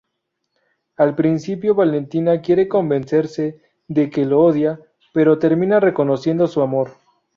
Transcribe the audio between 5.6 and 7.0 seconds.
reconociendo su amor.